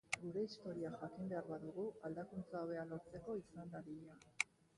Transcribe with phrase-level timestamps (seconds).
[0.19, 4.19] Gure historia jakin behar badugu, aldakuntza hobea lortzeko izan dadila.